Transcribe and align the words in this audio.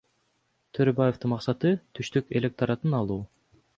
Төрөбаевдин 0.77 1.31
максаты 1.33 1.73
түштүк 1.99 2.35
электоратын 2.41 2.97
алуу. 3.03 3.21